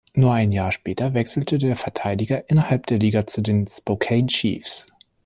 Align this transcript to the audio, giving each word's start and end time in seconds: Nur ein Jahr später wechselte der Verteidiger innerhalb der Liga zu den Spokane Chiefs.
Nur 0.15 0.33
ein 0.33 0.51
Jahr 0.51 0.71
später 0.71 1.13
wechselte 1.13 1.59
der 1.59 1.75
Verteidiger 1.75 2.49
innerhalb 2.49 2.87
der 2.87 2.97
Liga 2.97 3.27
zu 3.27 3.41
den 3.43 3.67
Spokane 3.67 4.25
Chiefs. 4.25 4.87